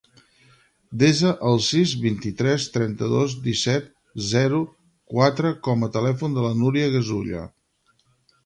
Desa 1.01 1.33
el 1.49 1.59
sis, 1.65 1.91
vint-i-tres, 2.05 2.65
trenta-dos, 2.79 3.35
disset, 3.45 3.93
zero, 4.33 4.63
quatre 5.17 5.53
com 5.69 5.87
a 5.89 5.91
telèfon 5.99 6.39
de 6.39 6.47
la 6.51 6.55
Núria 6.63 6.91
Gasulla. 6.97 7.45